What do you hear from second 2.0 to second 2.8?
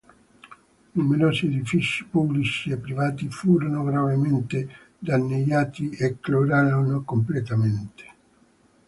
pubblici e